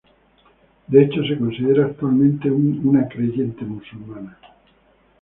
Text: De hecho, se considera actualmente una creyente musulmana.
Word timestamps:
De 0.87 0.99
hecho, 1.03 1.23
se 1.23 1.37
considera 1.37 1.85
actualmente 1.85 2.49
una 2.49 3.07
creyente 3.07 3.63
musulmana. 3.65 4.35